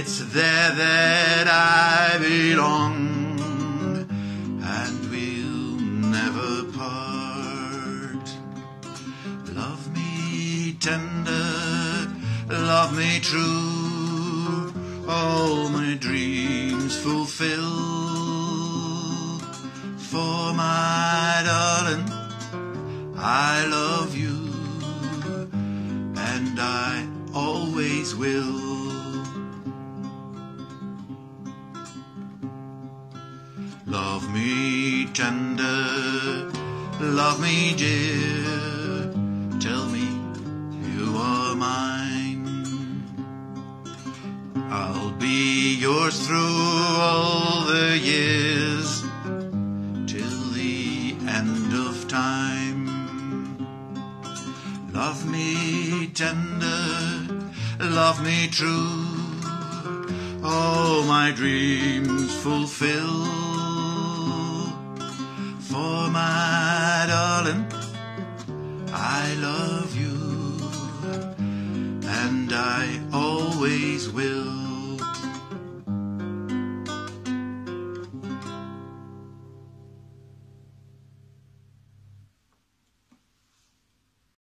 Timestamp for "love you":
23.66-24.38, 69.34-70.58